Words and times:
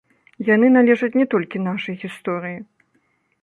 Яны 0.47 0.71
належаць 0.77 1.09
не 1.21 1.27
толькі 1.33 1.61
нашай 1.67 1.95
гісторыі. 2.05 2.57